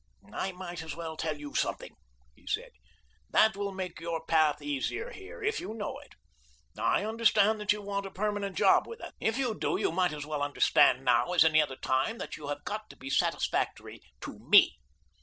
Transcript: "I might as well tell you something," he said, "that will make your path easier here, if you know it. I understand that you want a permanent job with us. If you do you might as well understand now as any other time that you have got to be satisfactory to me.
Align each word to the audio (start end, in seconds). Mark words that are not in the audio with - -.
"I 0.33 0.51
might 0.51 0.81
as 0.81 0.95
well 0.95 1.15
tell 1.15 1.37
you 1.37 1.53
something," 1.53 1.95
he 2.33 2.47
said, 2.47 2.71
"that 3.29 3.55
will 3.55 3.71
make 3.71 3.99
your 3.99 4.25
path 4.25 4.59
easier 4.59 5.11
here, 5.11 5.43
if 5.43 5.59
you 5.59 5.75
know 5.75 5.99
it. 5.99 6.13
I 6.75 7.05
understand 7.05 7.61
that 7.61 7.71
you 7.71 7.83
want 7.83 8.07
a 8.07 8.09
permanent 8.09 8.57
job 8.57 8.87
with 8.87 8.99
us. 9.01 9.13
If 9.19 9.37
you 9.37 9.53
do 9.53 9.77
you 9.77 9.91
might 9.91 10.11
as 10.11 10.25
well 10.25 10.41
understand 10.41 11.05
now 11.05 11.33
as 11.33 11.45
any 11.45 11.61
other 11.61 11.75
time 11.77 12.17
that 12.17 12.35
you 12.35 12.47
have 12.47 12.65
got 12.65 12.89
to 12.89 12.97
be 12.97 13.11
satisfactory 13.11 14.01
to 14.21 14.39
me. 14.39 14.79